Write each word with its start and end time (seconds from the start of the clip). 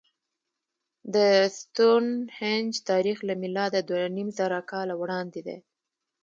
د 1.13 1.15
ستونهنج 1.59 2.71
تاریخ 2.89 3.17
له 3.29 3.33
میلاده 3.41 3.79
دوهنیمزره 3.89 4.59
کاله 4.71 4.93
وړاندې 5.01 5.39
دی. 5.47 5.57